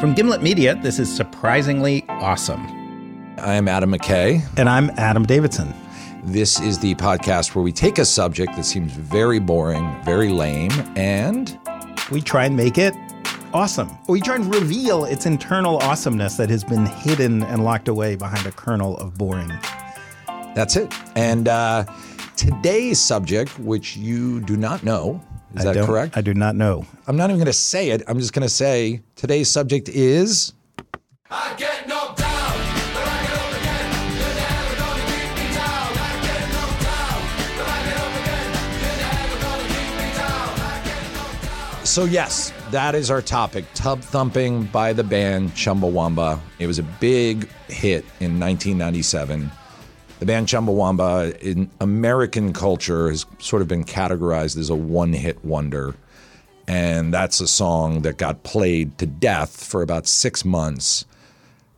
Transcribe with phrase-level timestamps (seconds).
[0.00, 2.66] From Gimlet Media, this is Surprisingly Awesome.
[3.38, 4.42] I am Adam McKay.
[4.58, 5.72] And I'm Adam Davidson.
[6.22, 10.70] This is the podcast where we take a subject that seems very boring, very lame,
[10.96, 11.58] and
[12.12, 12.92] we try and make it
[13.54, 13.96] awesome.
[14.06, 18.46] We try and reveal its internal awesomeness that has been hidden and locked away behind
[18.46, 19.50] a kernel of boring.
[20.54, 20.92] That's it.
[21.14, 21.86] And uh,
[22.36, 25.22] today's subject, which you do not know,
[25.54, 26.16] is I that correct?
[26.16, 26.84] I do not know.
[27.06, 28.02] I'm not even going to say it.
[28.08, 30.52] I'm just going to say today's subject is.
[31.30, 32.52] I get knocked down,
[32.94, 33.90] but I get up again.
[34.14, 35.90] You're never gonna keep me down.
[35.98, 37.18] I get knocked down,
[37.58, 38.48] but I get up again.
[38.80, 40.48] You're never gonna keep me down.
[40.60, 41.86] I get knocked down.
[41.86, 43.64] So yes, that is our topic.
[43.74, 46.38] Tub thumping by the band Chumbawamba.
[46.60, 49.50] It was a big hit in 1997.
[50.18, 55.44] The band Chumbawamba in American culture has sort of been categorized as a one hit
[55.44, 55.94] wonder.
[56.68, 61.04] And that's a song that got played to death for about six months.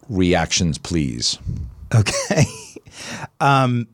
[0.08, 1.38] Reactions, please.
[1.94, 2.44] Okay.
[3.40, 3.86] um,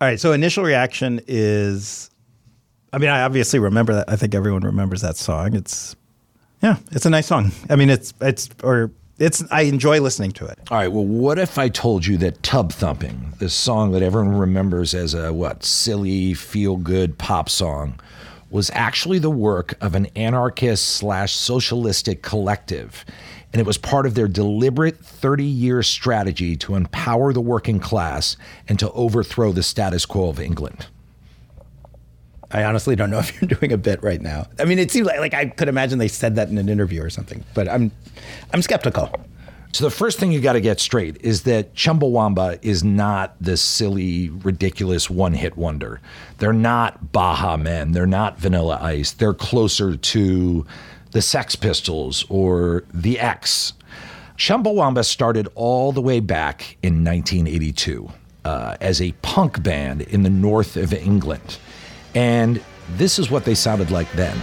[0.00, 0.20] all right.
[0.20, 2.10] So, initial reaction is
[2.96, 4.08] I mean, I obviously remember that.
[4.08, 5.54] I think everyone remembers that song.
[5.54, 5.94] It's,
[6.62, 7.52] yeah, it's a nice song.
[7.68, 10.58] I mean, it's, it's, or it's I enjoy listening to it.
[10.70, 10.88] All right.
[10.92, 15.14] Well, what if I told you that Tub Thumping, this song that everyone remembers as
[15.14, 17.98] a what silly feel good pop song,
[18.50, 23.04] was actually the work of an anarchist slash socialistic collective.
[23.52, 28.36] And it was part of their deliberate 30 year strategy to empower the working class
[28.68, 30.86] and to overthrow the status quo of England.
[32.56, 34.46] I honestly don't know if you're doing a bit right now.
[34.58, 37.02] I mean, it seems like, like I could imagine they said that in an interview
[37.02, 37.92] or something, but I'm,
[38.52, 39.10] I'm skeptical.
[39.72, 43.60] So the first thing you got to get straight is that Chumbawamba is not this
[43.60, 46.00] silly, ridiculous one-hit wonder.
[46.38, 47.92] They're not Baha Men.
[47.92, 49.12] They're not Vanilla Ice.
[49.12, 50.66] They're closer to
[51.10, 53.74] the Sex Pistols or the X.
[54.38, 58.10] Chumbawamba started all the way back in 1982
[58.46, 61.58] uh, as a punk band in the north of England.
[62.16, 62.62] And
[62.92, 64.34] this is what they sounded like then.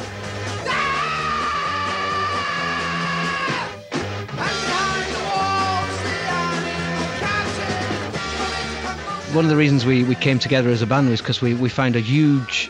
[9.33, 11.67] One of the reasons we, we came together as a band was because we, we
[11.67, 12.69] found a huge,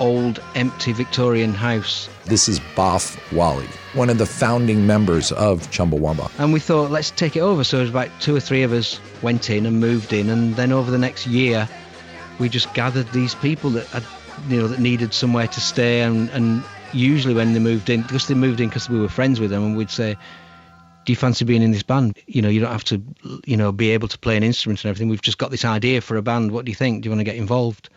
[0.00, 2.08] old, empty Victorian house.
[2.24, 6.28] This is Boff Whalley, one of the founding members of Chumbawamba.
[6.40, 7.62] And we thought, let's take it over.
[7.62, 10.28] So it was about two or three of us went in and moved in.
[10.28, 11.68] And then over the next year,
[12.40, 14.02] we just gathered these people that had
[14.48, 16.62] you know that needed somewhere to stay and and
[16.92, 19.64] usually when they moved in because they moved in because we were friends with them
[19.64, 20.16] and we'd say
[21.04, 22.18] do you fancy being in this band?
[22.26, 23.02] You know you don't have to
[23.44, 25.08] you know be able to play an instrument and everything.
[25.08, 26.50] We've just got this idea for a band.
[26.50, 27.02] What do you think?
[27.02, 27.88] Do you want to get involved?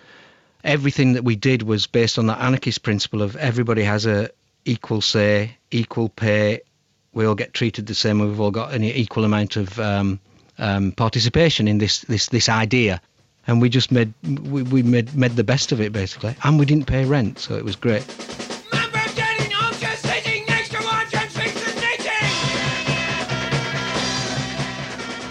[0.64, 4.30] Everything that we did was based on that anarchist principle of everybody has a
[4.66, 6.62] equal say equal pay.
[7.14, 10.20] We all get treated the same we've all got an equal amount of um,
[10.58, 13.02] um, participation in this this this idea
[13.48, 14.14] and we just made
[14.44, 17.56] we, we made made the best of it basically, and we didn't pay rent, so
[17.56, 18.06] it was great.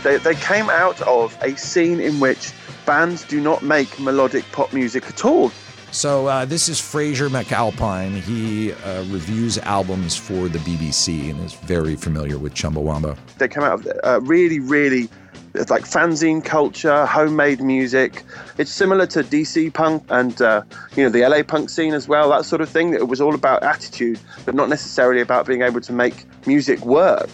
[0.03, 2.53] They, they came out of a scene in which
[2.87, 5.51] bands do not make melodic pop music at all.
[5.91, 8.21] So uh, this is Fraser McAlpine.
[8.21, 13.19] He uh, reviews albums for the BBC and is very familiar with Chumbawamba.
[13.39, 15.09] They came out of uh, really, really
[15.57, 18.23] it's like fanzine culture, homemade music.
[18.59, 20.63] It's similar to DC punk and uh,
[20.97, 22.31] you know the LA punk scene as well.
[22.31, 22.95] That sort of thing.
[22.95, 27.31] It was all about attitude, but not necessarily about being able to make music work.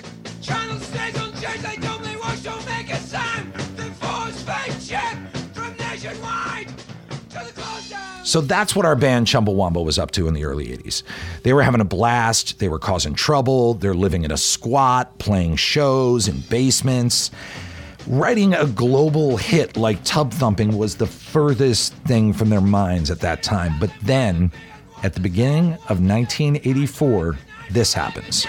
[8.32, 11.02] So that's what our band Chumbawamba was up to in the early 80s.
[11.42, 15.56] They were having a blast, they were causing trouble, they're living in a squat, playing
[15.56, 17.30] shows in basements.
[18.08, 23.20] Writing a global hit like Tub Thumping was the furthest thing from their minds at
[23.20, 23.78] that time.
[23.78, 24.50] But then,
[25.04, 27.38] at the beginning of 1984,
[27.70, 28.44] this happens.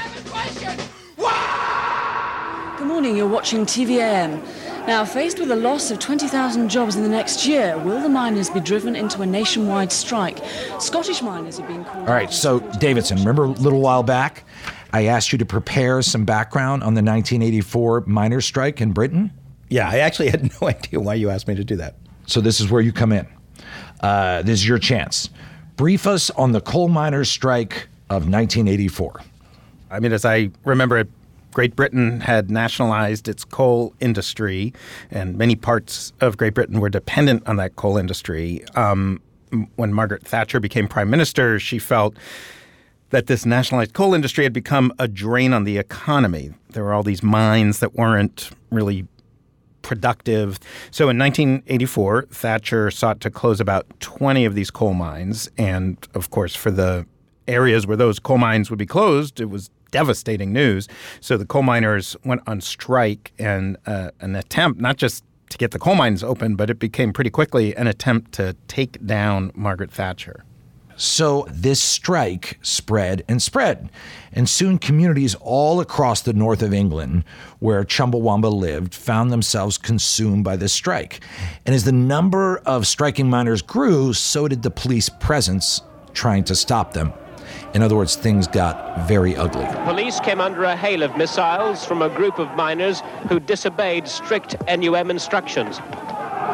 [2.78, 4.44] Good morning, you're watching TVAM.
[4.88, 8.50] Now, faced with a loss of 20,000 jobs in the next year, will the miners
[8.50, 10.40] be driven into a nationwide strike?
[10.80, 12.10] Scottish miners have been called.
[12.10, 14.46] All right, so Davidson, remember a little while back?
[14.92, 19.32] I asked you to prepare some background on the 1984 miners' strike in Britain?
[19.74, 21.96] Yeah, I actually had no idea why you asked me to do that.
[22.28, 23.28] So this is where you come in.
[24.02, 25.32] Uh, this is your chance.
[25.78, 29.22] Brief us on the coal miners' strike of 1984.
[29.90, 31.10] I mean, as I remember it,
[31.54, 34.74] Great Britain had nationalized its coal industry,
[35.10, 38.64] and many parts of Great Britain were dependent on that coal industry.
[38.76, 39.22] Um,
[39.76, 42.16] when Margaret Thatcher became prime minister, she felt
[43.10, 46.52] that this nationalized coal industry had become a drain on the economy.
[46.70, 49.08] There were all these mines that weren't really
[49.84, 50.60] productive.
[50.90, 55.50] So in 1984, Thatcher sought to close about 20 of these coal mines.
[55.58, 57.06] And of course, for the
[57.48, 60.88] areas where those coal mines would be closed, it was devastating news.
[61.22, 65.70] So the coal miners went on strike and uh, an attempt not just to get
[65.70, 69.92] the coal mines open, but it became pretty quickly an attempt to take down Margaret
[69.92, 70.44] Thatcher.
[70.96, 73.90] So this strike spread and spread.
[74.32, 77.24] And soon communities all across the north of England
[77.60, 81.22] where Chumbawamba lived found themselves consumed by this strike.
[81.66, 85.82] And as the number of striking miners grew, so did the police presence
[86.14, 87.14] trying to stop them.
[87.74, 89.66] In other words, things got very ugly.
[89.86, 94.56] Police came under a hail of missiles from a group of miners who disobeyed strict
[94.68, 95.80] NUM instructions.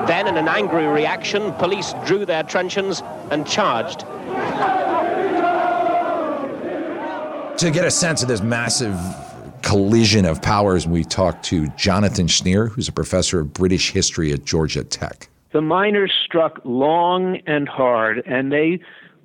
[0.07, 4.05] Then, in an angry reaction, police drew their truncheons and charged.
[7.59, 8.97] To get a sense of this massive
[9.63, 14.45] collision of powers, we talked to Jonathan Schneer, who's a professor of British history at
[14.45, 15.27] Georgia Tech.
[15.51, 18.79] The miners struck long and hard, and they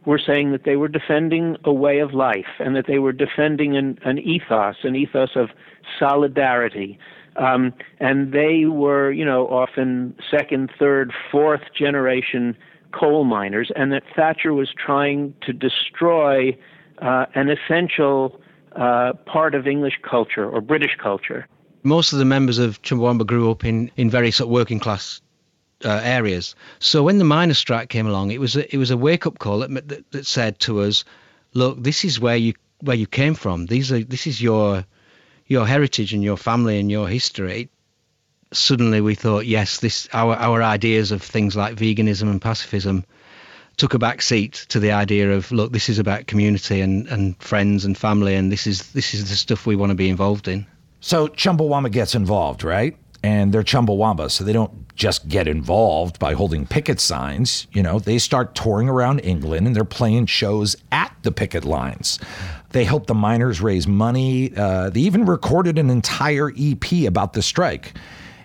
[0.05, 3.77] were saying that they were defending a way of life and that they were defending
[3.77, 5.51] an, an ethos, an ethos of
[5.97, 6.99] solidarity.
[7.37, 12.57] Um, and they were, you know, often second, third, fourth generation
[12.91, 16.59] coal miners, and that Thatcher was trying to destroy
[16.99, 18.41] uh, an essential
[18.77, 21.47] uh, part of English culture or British culture.
[21.83, 25.21] Most of the members of Chumbawamba grew up in, in very sort of working class
[25.85, 26.55] uh, areas.
[26.79, 29.39] So when the miners' strike came along, it was a, it was a wake up
[29.39, 31.05] call that, that, that said to us,
[31.53, 33.67] "Look, this is where you where you came from.
[33.67, 34.85] These are this is your
[35.47, 37.69] your heritage and your family and your history."
[38.53, 43.05] Suddenly, we thought, yes, this our our ideas of things like veganism and pacifism
[43.77, 47.37] took a back seat to the idea of look, this is about community and, and
[47.43, 50.49] friends and family, and this is this is the stuff we want to be involved
[50.49, 50.67] in.
[51.01, 52.97] So Chumbawamba gets involved, right?
[53.23, 57.67] And they're Chumbawamba, so they don't just get involved by holding picket signs.
[57.73, 62.19] You know, they start touring around England and they're playing shows at the picket lines.
[62.71, 64.55] They help the miners raise money.
[64.57, 67.95] Uh, they even recorded an entire EP about the strike.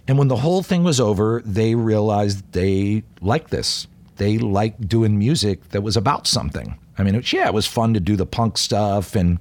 [0.07, 3.87] And when the whole thing was over, they realized they liked this.
[4.19, 6.77] They liked doing music that was about something.
[6.97, 9.39] I mean, it, yeah, it was fun to do the punk stuff and,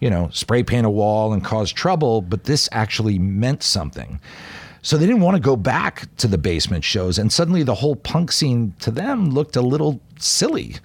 [0.00, 4.20] you know, spray paint a wall and cause trouble, but this actually meant something.
[4.82, 7.18] So they didn't want to go back to the basement shows.
[7.18, 10.76] And suddenly the whole punk scene to them looked a little silly.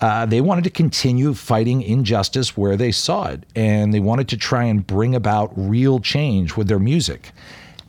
[0.00, 3.44] Uh, they wanted to continue fighting injustice where they saw it.
[3.54, 7.30] And they wanted to try and bring about real change with their music.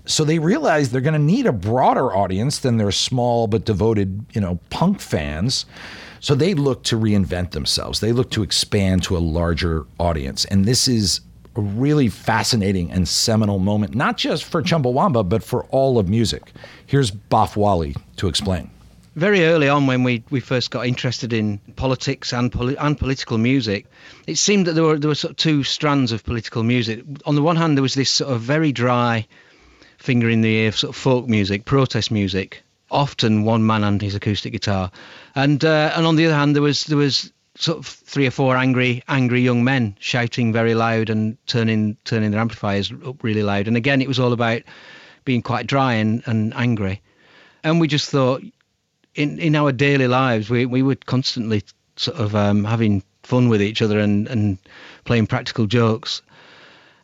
[0.06, 4.26] So they realized they're going to need a broader audience than their small but devoted,
[4.34, 5.66] you know, punk fans.
[6.20, 8.00] So they look to reinvent themselves.
[8.00, 10.46] They look to expand to a larger audience.
[10.46, 11.22] And this is
[11.56, 16.52] a really fascinating and seminal moment, not just for Chumbawamba, but for all of music.
[16.86, 18.70] Here's Boff Whalley to explain.
[19.16, 23.38] Very early on, when we, we first got interested in politics and, poli- and political
[23.38, 23.86] music,
[24.28, 27.02] it seemed that there were there were sort of two strands of political music.
[27.26, 29.26] On the one hand, there was this sort of very dry,
[30.06, 34.16] finger in the ear sort of folk music, protest music, often one man and his
[34.16, 34.92] acoustic guitar,
[35.36, 38.32] and uh, and on the other hand, there was there was sort of three or
[38.32, 43.44] four angry angry young men shouting very loud and turning turning their amplifiers up really
[43.44, 43.68] loud.
[43.68, 44.62] And again, it was all about
[45.24, 47.02] being quite dry and, and angry.
[47.64, 48.42] And we just thought
[49.16, 51.64] in in our daily lives we, we were constantly
[51.96, 54.60] sort of um, having fun with each other and, and
[55.06, 56.22] playing practical jokes.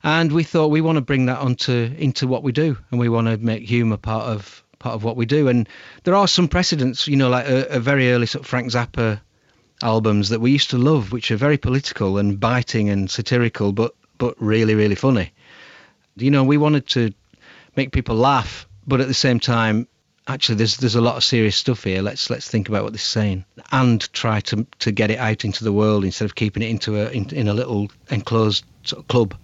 [0.03, 3.09] And we thought we want to bring that onto into what we do, and we
[3.09, 5.47] want to make humour part of part of what we do.
[5.47, 5.69] And
[6.03, 9.21] there are some precedents, you know, like a, a very early sort of Frank Zappa
[9.83, 13.93] albums that we used to love, which are very political and biting and satirical, but
[14.17, 15.31] but really really funny.
[16.15, 17.13] You know, we wanted to
[17.75, 19.87] make people laugh, but at the same time,
[20.27, 22.01] actually, there's there's a lot of serious stuff here.
[22.01, 25.45] Let's let's think about what this is saying and try to to get it out
[25.45, 29.01] into the world instead of keeping it into a in, in a little enclosed sort
[29.03, 29.35] of club.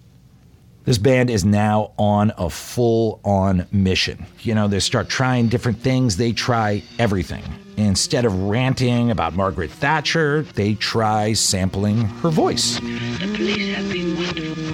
[0.88, 4.24] This band is now on a full on mission.
[4.40, 7.44] You know, they start trying different things, they try everything.
[7.76, 12.80] Instead of ranting about Margaret Thatcher, they try sampling her voice.
[12.80, 14.64] The police have been wonderful.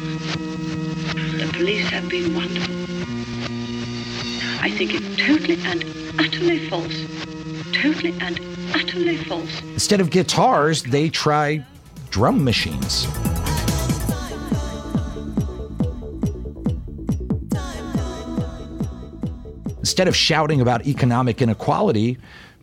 [1.36, 2.74] The police have been wonderful.
[4.62, 5.84] I think it's totally and
[6.20, 7.06] utterly false.
[7.72, 8.38] Totally and
[8.72, 9.62] utterly false.
[9.62, 11.66] Instead of guitars, they try
[12.10, 13.08] drum machines.
[19.84, 22.16] Instead of shouting about economic inequality,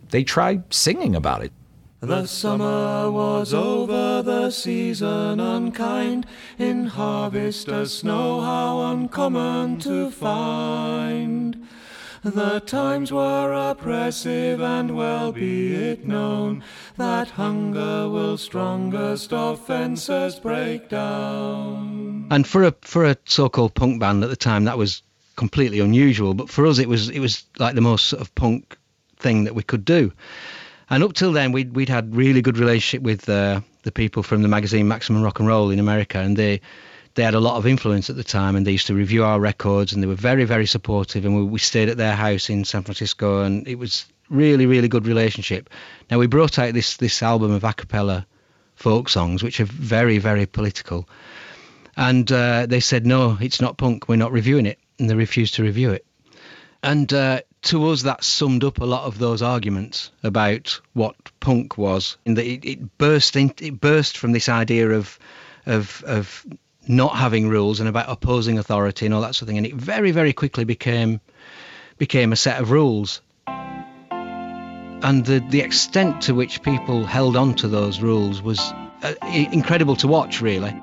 [0.10, 1.52] they try singing about it.
[2.00, 6.26] The summer was over, the season unkind.
[6.58, 11.68] In harvest a snow how uncommon to find.
[12.24, 16.64] The times were oppressive, and well be it known
[16.98, 22.30] that hunger will strongest offences break down.
[22.32, 25.04] And for a for a so-called punk band at the time, that was
[25.42, 26.36] completely unusual.
[26.36, 28.78] But for us, it was it was like the most sort of punk
[29.18, 30.12] thing that we could do.
[30.88, 34.44] And up till then, we'd we'd had really good relationship with uh, the people from
[34.44, 36.62] the magazine Maximum Rock and Roll in America, and they
[37.16, 39.40] they had a lot of influence at the time, and they used to review our
[39.40, 41.26] records, and they were very very supportive.
[41.26, 44.88] And we, we stayed at their house in San Francisco, and it was really really
[44.88, 45.70] good relationship.
[46.12, 48.28] Now we brought out this this album of a cappella
[48.76, 51.10] folk songs, which are very very political,
[51.98, 55.56] and uh, they said no, it's not punk, we're not reviewing it, and they refused
[55.56, 56.06] to review it.
[56.84, 61.78] And uh, to us, that summed up a lot of those arguments about what punk
[61.78, 62.18] was.
[62.26, 65.20] In that it, it burst in, it burst from this idea of
[65.66, 66.46] of of
[66.88, 69.76] not having rules and about opposing authority and all that sort of thing, and it
[69.76, 71.20] very very quickly became
[71.98, 73.22] became a set of rules.
[73.48, 78.60] And the the extent to which people held on to those rules was
[79.04, 80.74] uh, incredible to watch, really.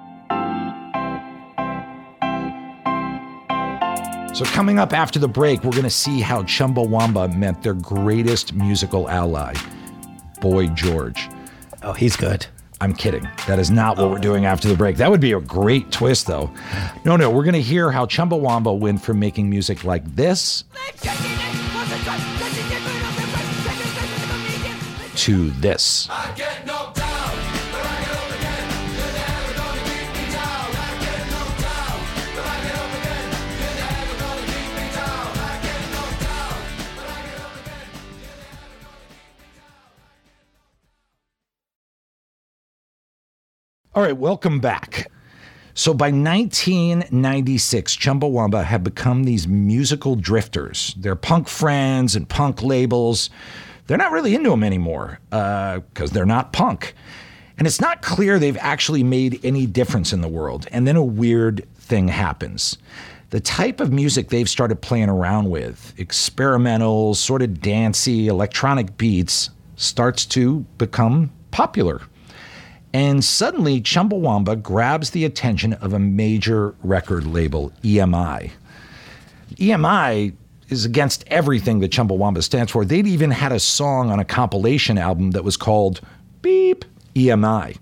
[4.34, 8.52] So, coming up after the break, we're going to see how Chumbawamba meant their greatest
[8.52, 9.54] musical ally,
[10.40, 11.28] Boy George.
[11.82, 12.46] Oh, he's good.
[12.80, 13.26] I'm kidding.
[13.48, 14.96] That is not what we're doing after the break.
[14.98, 16.50] That would be a great twist, though.
[17.04, 20.62] No, no, we're going to hear how Chumbawamba went from making music like this
[25.16, 26.08] to this.
[43.98, 45.10] All right, welcome back.
[45.74, 50.94] So by 1996, Chumbawamba had become these musical drifters.
[50.96, 53.28] Their punk friends and punk labels.
[53.88, 56.94] They're not really into them anymore because uh, they're not punk.
[57.58, 60.68] And it's not clear they've actually made any difference in the world.
[60.70, 62.78] And then a weird thing happens.
[63.30, 69.50] The type of music they've started playing around with, experimental, sort of dancey, electronic beats,
[69.74, 72.00] starts to become popular.
[72.92, 78.50] And suddenly, Chumbawamba grabs the attention of a major record label, EMI.
[79.56, 80.32] EMI
[80.68, 82.84] is against everything that Chumbawamba stands for.
[82.84, 86.00] They'd even had a song on a compilation album that was called
[86.42, 87.76] Beep EMI.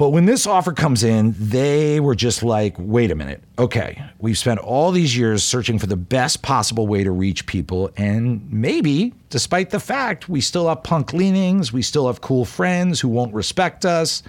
[0.00, 3.44] But when this offer comes in, they were just like, wait a minute.
[3.58, 7.90] Okay, we've spent all these years searching for the best possible way to reach people.
[7.98, 12.98] And maybe, despite the fact we still have punk leanings, we still have cool friends
[12.98, 14.22] who won't respect us,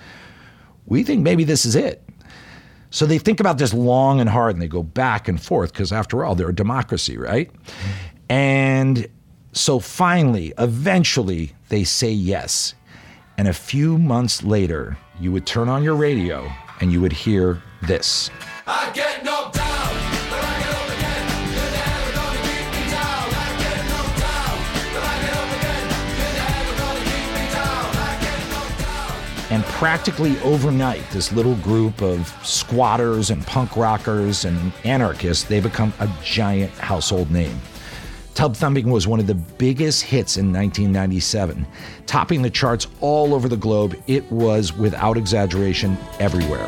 [0.87, 2.03] we think maybe this is it.
[2.89, 5.93] So they think about this long and hard and they go back and forth because,
[5.93, 7.49] after all, they're a democracy, right?
[8.27, 9.07] And
[9.53, 12.73] so finally, eventually, they say yes.
[13.37, 17.61] And a few months later, you would turn on your radio and you would hear
[17.83, 18.31] this.
[18.65, 19.93] I get knocked down,
[20.31, 21.25] but I get up again.
[21.53, 23.29] You're never gonna keep me down.
[23.29, 24.57] I get knocked down,
[24.93, 25.85] but I get up again.
[26.17, 27.85] You're never gonna keep me down.
[28.01, 29.53] I get knocked down.
[29.53, 35.93] And practically overnight, this little group of squatters and punk rockers and anarchists, they become
[35.99, 37.61] a giant household name.
[38.33, 41.67] Tub Thumping was one of the biggest hits in 1997,
[42.05, 43.95] topping the charts all over the globe.
[44.07, 46.67] It was, without exaggeration, everywhere.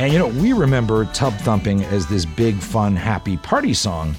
[0.00, 4.14] And you know, we remember Tub Thumping as this big, fun, happy party song.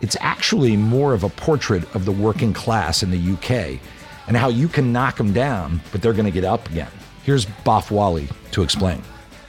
[0.00, 3.80] It's actually more of a portrait of the working class in the UK
[4.26, 6.90] and how you can knock them down, but they're going to get up again.
[7.24, 9.02] Here's Boff Whalley to explain.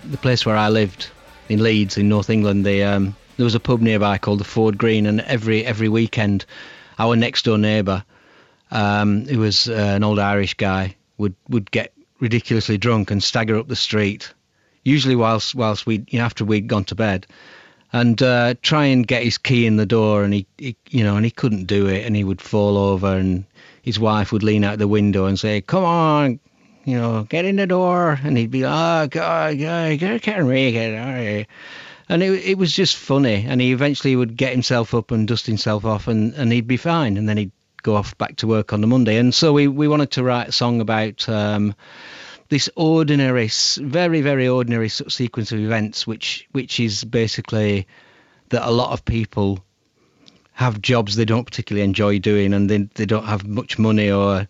[0.09, 1.09] The place where I lived
[1.47, 5.05] in Leeds, in North England, um, there was a pub nearby called the Fforde Grene,
[5.05, 6.45] and every every weekend,
[6.99, 8.03] our next door neighbour,
[8.71, 13.57] um, who was uh, an old Irish guy, would would get ridiculously drunk and stagger
[13.57, 14.33] up the street,
[14.83, 17.25] usually whilst whilst we you know, after we'd gone to bed,
[17.93, 21.15] and uh, try and get his key in the door, and he, he, you know,
[21.15, 23.45] and he couldn't do it, and he would fall over, and
[23.81, 26.39] his wife would lean out the window and say, "Come on,
[26.85, 31.47] you know, get in the door," and he'd be, "Oh God, God, can't make it."
[32.09, 35.45] And it, it was just funny, and he eventually would get himself up and dust
[35.45, 37.51] himself off, and, and he'd be fine, and then he'd
[37.83, 39.17] go off back to work on the Monday.
[39.17, 41.73] And so we, we wanted to write a song about um,
[42.51, 47.87] this ordinary, very very ordinary sequence of events, which which is basically
[48.49, 49.63] that a lot of people
[50.51, 54.45] have jobs they don't particularly enjoy doing, and they they don't have much money or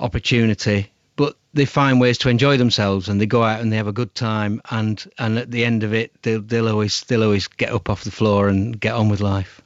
[0.00, 3.86] opportunity, but they find ways to enjoy themselves, and they go out and they have
[3.86, 7.46] a good time, and and at the end of it, they'll they'll always they'll always
[7.46, 9.60] get up off the floor and get on with life.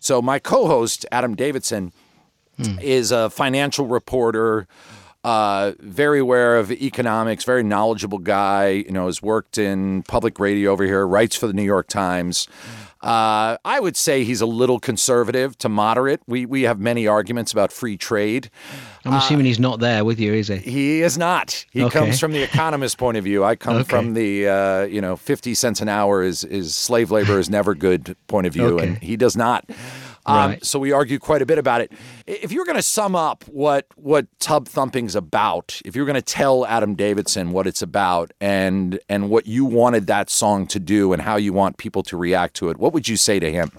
[0.00, 1.92] So my co-host Adam Davidson
[2.56, 2.78] Hmm.
[2.80, 4.66] is a financial reporter,
[5.24, 8.68] uh, very aware of economics, very knowledgeable guy.
[8.68, 12.48] You know, has worked in public radio over here, writes for the New York Times.
[13.00, 16.20] Uh, I would say he's a little conservative to moderate.
[16.28, 18.48] We we have many arguments about free trade.
[19.04, 20.58] I'm assuming he's not there with you, is he?
[20.58, 21.64] He is not.
[21.72, 21.98] He Okay.
[21.98, 23.42] comes from the economist point of view.
[23.44, 23.84] I come Okay.
[23.88, 27.74] from the uh, you know fifty cents an hour is is slave labor is never
[27.74, 29.68] good point of view, and he does not.
[30.24, 30.64] Um, Right.
[30.64, 31.92] So we argue quite a bit about it.
[32.26, 36.06] If you were going to sum up what what tub thumping's about, if you were
[36.06, 40.66] going to tell Adam Davidson what it's about and and what you wanted that song
[40.68, 43.40] to do and how you want people to react to it, what would you say
[43.40, 43.72] to him?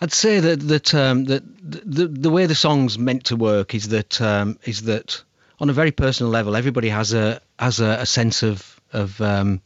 [0.00, 3.88] I'd say that that um, that the the way the song's meant to work is
[3.88, 5.22] that um, is that
[5.60, 9.60] on a very personal level, everybody has a has a, a sense of of um,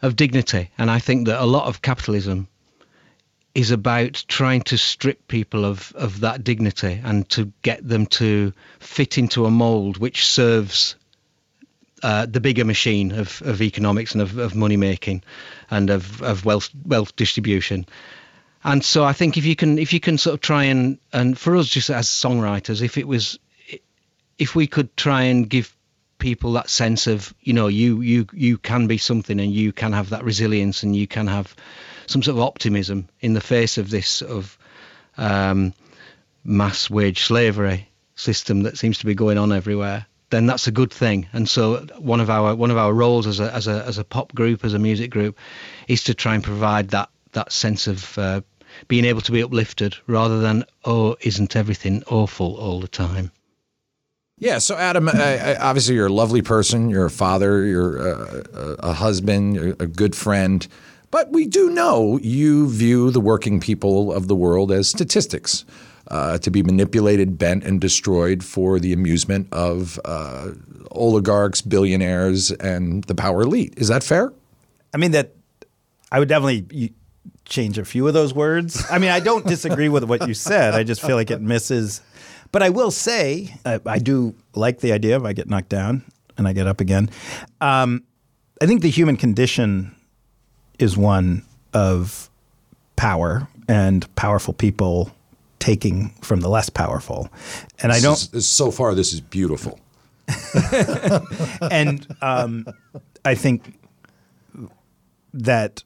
[0.00, 2.48] of dignity, and I think that a lot of capitalism
[3.54, 8.52] is about trying to strip people of of that dignity and to get them to
[8.78, 10.96] fit into a mold which serves
[12.02, 15.22] uh, the bigger machine of, of economics and of, of money making
[15.70, 17.86] and of, of wealth wealth distribution.
[18.62, 21.36] And so I think if you can if you can sort of try and and
[21.38, 23.38] for us just as songwriters, if it was
[24.38, 25.74] if we could try and give
[26.18, 29.92] people that sense of you know you you you can be something and you can
[29.92, 31.54] have that resilience and you can have
[32.10, 34.58] some sort of optimism in the face of this sort of
[35.16, 35.72] um,
[36.44, 40.92] mass wage slavery system that seems to be going on everywhere then that's a good
[40.92, 43.98] thing and so one of our one of our roles as a as a as
[43.98, 45.38] a pop group as a music group
[45.88, 48.40] is to try and provide that that sense of uh,
[48.88, 53.30] being able to be uplifted rather than oh isn't everything awful all the time
[54.40, 54.58] Yeah.
[54.58, 56.88] So, Adam, uh, uh, obviously, you're a lovely person.
[56.88, 57.66] You're a father.
[57.66, 59.54] You're uh, a, a husband.
[59.54, 60.66] You're a good friend.
[61.10, 65.64] But we do know you view the working people of the world as statistics
[66.08, 70.50] uh, to be manipulated, bent, and destroyed for the amusement of uh,
[70.90, 73.74] oligarchs, billionaires, and the power elite.
[73.76, 74.32] Is that fair?
[74.94, 75.34] I mean that
[76.12, 76.92] I would definitely
[77.44, 78.84] change a few of those words.
[78.90, 80.74] I mean, I don't disagree with what you said.
[80.74, 82.00] I just feel like it misses.
[82.52, 86.02] But I will say, I, I do like the idea of I get knocked down
[86.36, 87.10] and I get up again.
[87.60, 88.04] Um,
[88.60, 89.94] I think the human condition
[90.80, 92.28] is one of
[92.96, 95.12] power and powerful people
[95.60, 97.28] taking from the less powerful.
[97.82, 98.34] And I This don't.
[98.38, 99.78] is- so far, this is beautiful.
[101.70, 102.66] and um,
[103.24, 103.74] I think
[105.34, 105.82] that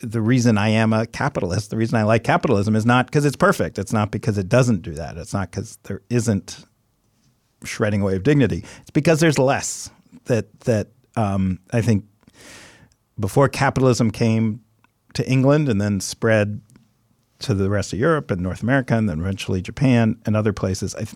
[0.00, 3.36] the reason I am a capitalist, the reason I like capitalism is not because it's
[3.36, 3.78] perfect.
[3.78, 5.18] It's not because it doesn't do that.
[5.18, 6.64] It's not because there isn't
[7.64, 8.64] shredding away of dignity.
[8.80, 9.90] It's because there's less
[10.24, 12.04] that that um, I think
[13.20, 14.60] before capitalism came
[15.14, 16.60] to England and then spread
[17.40, 20.94] to the rest of Europe and North America and then eventually Japan and other places.
[20.94, 21.14] Th-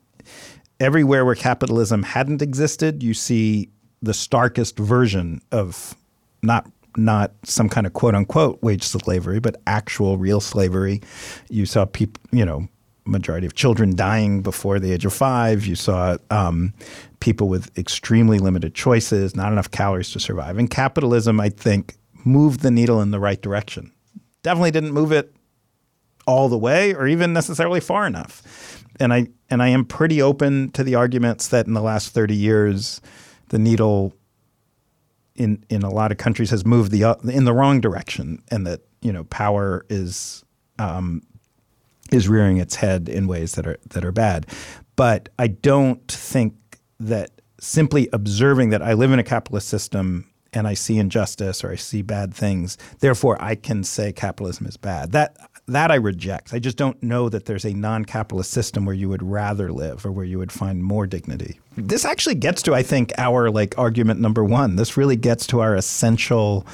[0.81, 3.69] everywhere where capitalism hadn't existed, you see
[4.03, 5.95] the starkest version of
[6.43, 11.01] not not some kind of quote unquote wage slavery, but actual real slavery.
[11.49, 12.69] You saw people, you know,
[13.05, 15.67] majority of children dying before the age of five.
[15.67, 16.73] You saw um,
[17.25, 20.59] people with extremely limited choices, not enough calories to survive.
[20.59, 23.91] And capitalism, I think, moved the needle in the right direction.
[24.43, 25.35] Definitely didn't move it
[26.27, 28.85] all the way or even necessarily far enough.
[29.01, 32.35] And I and I am pretty open to the arguments that in the last 30
[32.35, 33.01] years
[33.49, 34.15] the needle
[35.35, 38.83] in in a lot of countries has moved the in the wrong direction and that,
[39.01, 40.45] you know, power is
[40.79, 41.23] um,
[42.13, 44.47] is rearing its head in ways that are that are bad.
[44.95, 46.55] But I don't think
[47.09, 51.71] that simply observing that I live in a capitalist system and I see injustice or
[51.71, 55.13] I see bad things, therefore I can say capitalism is bad.
[55.13, 55.37] That
[55.67, 56.53] that I reject.
[56.53, 60.13] I just don't know that there's a non-capitalist system where you would rather live or
[60.13, 61.59] where you would find more dignity.
[61.79, 64.77] This actually gets to I think our like argument number 1.
[64.77, 66.67] This really gets to our essential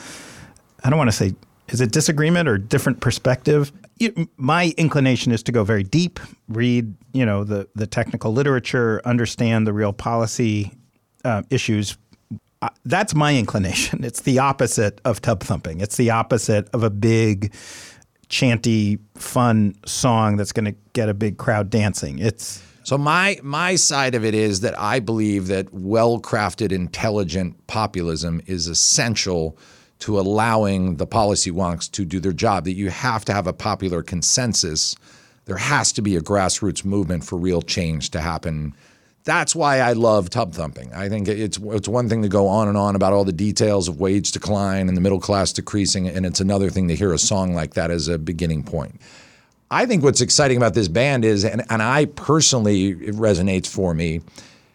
[0.82, 1.34] I don't want to say
[1.68, 3.72] is it disagreement or different perspective?
[4.36, 9.66] My inclination is to go very deep, read you know the the technical literature, understand
[9.66, 10.72] the real policy
[11.24, 11.96] uh, issues.
[12.84, 14.04] That's my inclination.
[14.10, 15.80] It's the opposite of tub thumping.
[15.80, 17.54] It's the opposite of a big,
[18.28, 22.18] chanty, fun song that's going to get a big crowd dancing.
[22.18, 28.40] It's So my my side of it is that I believe that well-crafted, intelligent populism
[28.46, 29.58] is essential
[30.00, 32.64] to allowing the policy wonks to do their job.
[32.64, 34.96] That you have to have a popular consensus.
[35.44, 38.74] There has to be a grassroots movement for real change to happen.
[39.24, 40.92] That's why I love tub thumping.
[40.94, 43.86] I think it's it's one thing to go on and on about all the details
[43.86, 47.18] of wage decline and the middle class decreasing, and it's another thing to hear a
[47.18, 49.00] song like that as a beginning point.
[49.70, 53.94] I think what's exciting about this band is, and, and I personally, it resonates for
[53.94, 54.20] me,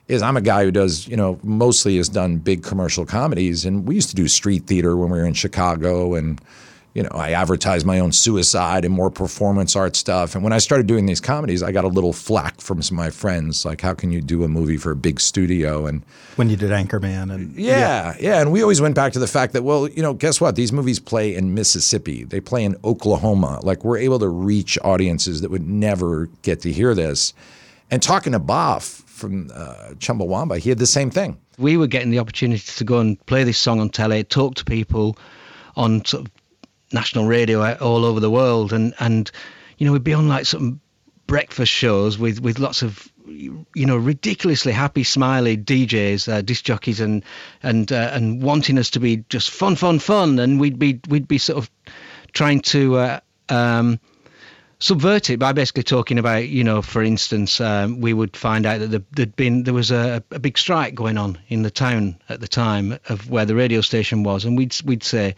[0.08, 3.66] is I'm a guy who does, you know, mostly has done big commercial comedies.
[3.66, 6.14] And we used to do street theater when we were in Chicago.
[6.14, 6.40] And,
[6.94, 10.36] you know, I advertised my own suicide and more performance art stuff.
[10.36, 13.04] And when I started doing these comedies, I got a little flack from some of
[13.04, 15.88] my friends, like, how can you do a movie for a big studio?
[15.88, 16.04] And
[16.36, 19.28] when you did Anchorman and yeah, yeah, yeah, and we always went back to the
[19.28, 20.56] fact that, well, you know, guess what?
[20.56, 23.60] These movies play in Mississippi, they play in Oklahoma.
[23.64, 27.34] Like we're able to reach audiences that would never get to hear this.
[27.92, 31.38] And talking to Boff from uh, Chumbawamba, he had the same thing.
[31.58, 34.66] We were getting the opportunity to go and play this song on telly, talk to
[34.66, 35.18] people
[35.76, 36.32] on sort of
[36.92, 39.32] national radio all over the world, and and
[39.78, 40.82] you know we'd be on like some
[41.28, 47.00] breakfast shows with with lots of you know ridiculously happy smiley DJs uh, disc jockeys
[47.00, 47.24] and
[47.64, 51.28] and uh, and wanting us to be just fun fun fun and we'd be we'd
[51.28, 51.72] be sort of
[52.34, 54.00] trying to uh, um,
[54.80, 58.80] subvert it by basically talking about, you know, for instance, um, we would find out
[58.80, 62.42] that there'd been there was a, a, big strike going on in the town at
[62.42, 65.36] the time of where the radio station was, and we'd we'd say,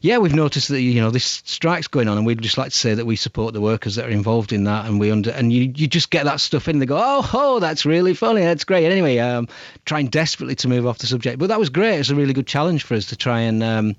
[0.00, 2.76] yeah, we've noticed that you know this strike's going on, and we'd just like to
[2.76, 5.52] say that we support the workers that are involved in that, and we under and
[5.52, 8.42] you you just get that stuff in, and they go, oh, oh, that's really funny,
[8.42, 8.86] that's great.
[8.86, 9.48] Anyway, um,
[9.84, 11.96] trying desperately to move off the subject, but that was great.
[11.96, 13.96] It was a really good challenge for us to try and um,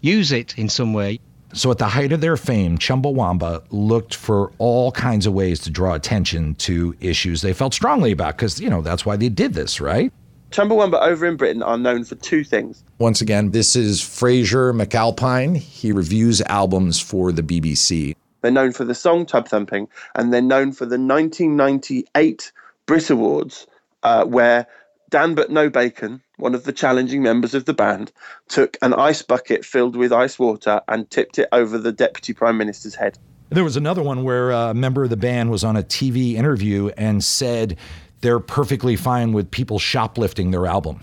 [0.00, 1.20] use it in some way.
[1.52, 5.70] So, at the height of their fame, Chumbawamba looked for all kinds of ways to
[5.70, 9.54] draw attention to issues they felt strongly about, because, you know, that's why they did
[9.54, 10.12] this, right?
[10.52, 12.84] Chumbawamba over in Britain are known for two things.
[12.98, 15.56] Once again, this is Fraser McAlpine.
[15.56, 18.14] He reviews albums for the BBC.
[18.42, 22.52] They're known for the song Tub Thumping, and they're known for the 1998
[22.86, 23.66] Brit Awards,
[24.02, 24.66] uh, where
[25.10, 28.12] Danbert Nobacon, one of the challenging members of the band,
[28.48, 32.56] took an ice bucket filled with ice water and tipped it over the Deputy Prime
[32.56, 33.18] Minister's head.
[33.50, 36.90] There was another one where a member of the band was on a TV interview
[36.96, 37.76] and said
[38.20, 41.00] they're perfectly fine with people shoplifting their album.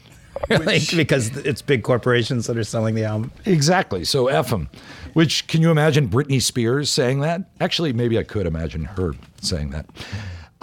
[0.50, 3.30] like, because it's big corporations that are selling the album.
[3.44, 4.04] Exactly.
[4.04, 4.68] So F them.
[5.12, 7.42] Which, can you imagine Britney Spears saying that?
[7.60, 9.86] Actually, maybe I could imagine her saying that.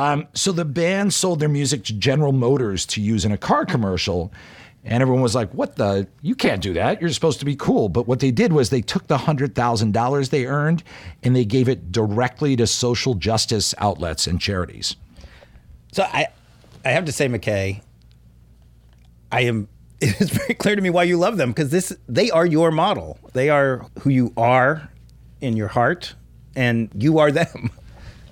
[0.02, 3.68] Um, so the band sold their music to General Motors to use in a car
[3.68, 4.34] commercial.
[4.84, 6.08] And everyone was like, what the?
[6.24, 7.00] You can't do that.
[7.00, 7.88] You're supposed to be cool.
[7.88, 10.84] But what they did was they took the $100,000 they earned
[11.22, 14.96] and they gave it directly to social justice outlets and charities.
[15.92, 16.30] So I,
[16.84, 17.82] I have to say, McKay,
[19.32, 19.68] I am.
[20.02, 22.72] It is very clear to me why you love them because this they are your
[22.72, 23.20] model.
[23.34, 24.90] They are who you are
[25.42, 26.16] in your heart,
[26.56, 27.70] and you are them.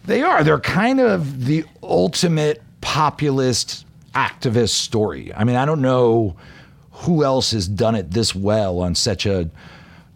[0.05, 0.43] They are.
[0.43, 5.33] They're kind of the ultimate populist activist story.
[5.35, 6.35] I mean, I don't know
[6.91, 9.49] who else has done it this well on such a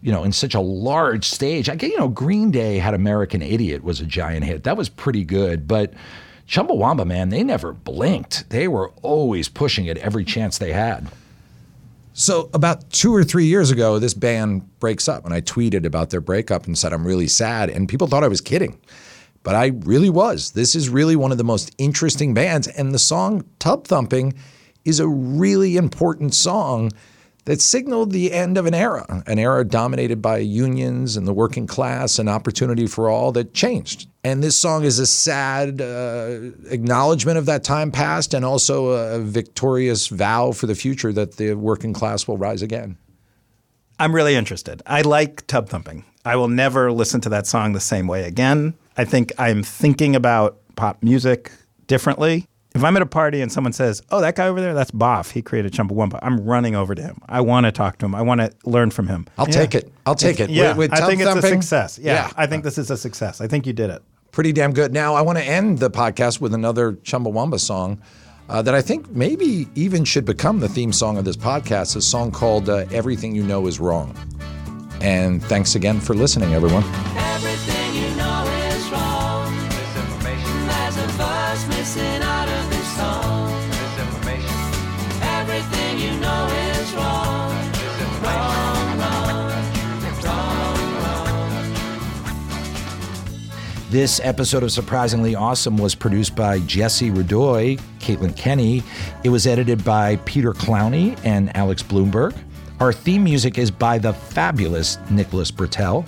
[0.02, 1.70] you know, in such a large stage.
[1.70, 4.64] I get, you know, Green Day had American Idiot was a giant hit.
[4.64, 5.94] That was pretty good, but
[6.46, 8.50] Chumbawamba, man, they never blinked.
[8.50, 11.08] They were always pushing it every chance they had.
[12.12, 16.10] So about two or three years ago, this band breaks up, and I tweeted about
[16.10, 18.78] their breakup and said I'm really sad, and people thought I was kidding
[19.44, 20.52] but I really was.
[20.52, 22.66] This is really one of the most interesting bands.
[22.66, 24.34] And the song Tub Thumping
[24.84, 26.90] is a really important song
[27.44, 31.66] that signaled the end of an era, an era dominated by unions and the working
[31.66, 34.08] class and opportunity for all that changed.
[34.24, 39.20] And this song is a sad uh, acknowledgement of that time past and also a
[39.20, 42.96] victorious vow for the future that the working class will rise again.
[43.98, 44.82] I'm really interested.
[44.86, 46.04] I like tub thumping.
[46.24, 48.74] I will never listen to that song the same way again.
[48.96, 51.50] I think I'm thinking about pop music
[51.86, 52.46] differently.
[52.74, 55.30] If I'm at a party and someone says, "Oh, that guy over there, that's Boff.
[55.30, 57.18] He created Chumbawamba," I'm running over to him.
[57.28, 58.16] I want to talk to him.
[58.16, 59.26] I want to learn from him.
[59.38, 59.52] I'll yeah.
[59.52, 59.92] take it.
[60.06, 60.54] I'll take it's, it.
[60.54, 61.52] Yeah, with, with I think it's thumping?
[61.52, 62.00] a success.
[62.02, 63.40] Yeah, yeah, I think this is a success.
[63.40, 64.02] I think you did it.
[64.32, 64.92] Pretty damn good.
[64.92, 68.00] Now I want to end the podcast with another Chumbawamba song.
[68.46, 72.02] Uh, that I think maybe even should become the theme song of this podcast, a
[72.02, 74.14] song called uh, Everything You Know Is Wrong.
[75.00, 76.84] And thanks again for listening, everyone.
[93.94, 98.82] This episode of Surprisingly Awesome was produced by Jesse Rudoy, Caitlin Kenney.
[99.22, 102.34] It was edited by Peter Clowney and Alex Blumberg.
[102.80, 106.04] Our theme music is by the fabulous Nicholas Bertel.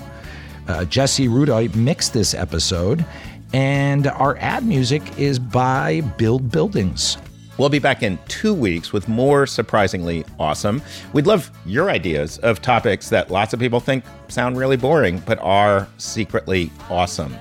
[0.66, 3.07] Uh, Jesse Rudoy mixed this episode,
[3.53, 7.18] and our ad music is by Build Buildings.
[7.57, 10.83] We'll be back in two weeks with more surprisingly awesome.
[11.12, 15.38] We'd love your ideas of topics that lots of people think sound really boring, but
[15.38, 17.33] are secretly awesome.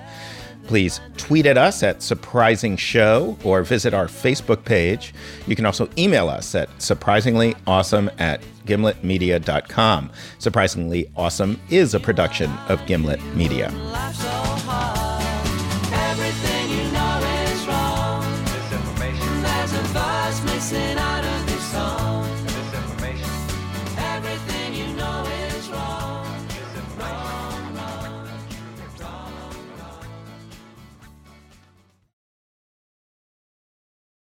[0.67, 5.13] Please tweet at us at Surprising Show or visit our Facebook page.
[5.47, 10.12] You can also email us at surprisinglyawesome at gimletmedia.com.
[10.39, 13.71] Surprisingly Awesome is a production of Gimlet Media.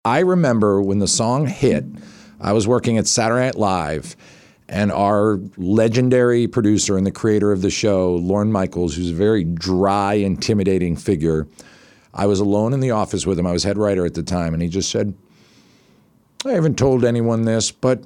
[0.05, 1.83] I remember when the song hit,
[2.39, 4.15] I was working at Saturday Night Live,
[4.69, 9.43] and our legendary producer and the creator of the show, Lorne Michaels, who's a very
[9.43, 11.47] dry, intimidating figure,
[12.13, 13.45] I was alone in the office with him.
[13.45, 15.13] I was head writer at the time, and he just said,
[16.45, 18.01] I haven't told anyone this, but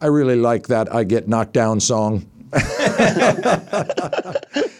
[0.00, 2.26] I really like that I Get Knocked Down song.